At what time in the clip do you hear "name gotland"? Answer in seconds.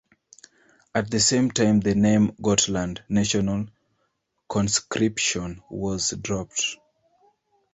1.93-3.03